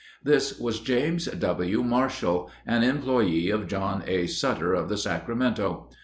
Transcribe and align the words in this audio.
This 0.23 0.57
was 0.59 0.79
James 0.79 1.27
W. 1.27 1.83
Marshall, 1.83 2.49
an 2.65 2.81
employee 2.81 3.51
of 3.51 3.67
John 3.67 4.03
A. 4.07 4.25
Sutter 4.25 4.73
of 4.73 4.89
the 4.89 4.97
Sacramento. 4.97 5.89